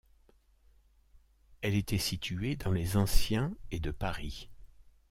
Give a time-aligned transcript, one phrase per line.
[1.61, 4.49] Elle était située dans les anciens et de Paris.